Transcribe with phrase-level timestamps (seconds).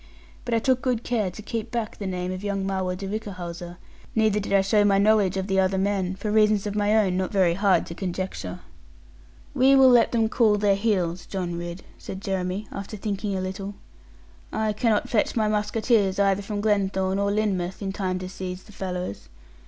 [0.45, 3.75] But I took good care to keep back the name of young Marwood de Whichehalse;
[4.15, 7.17] neither did I show my knowledge of the other men; for reasons of my own
[7.17, 8.61] not very hard to conjecture.
[9.53, 13.75] 'We will let them cool their heels, John Ridd,' said Jeremy, after thinking a little.
[14.51, 18.71] 'I cannot fetch my musketeers either from Glenthorne or Lynmouth, in time to seize the
[18.71, 19.29] fellows.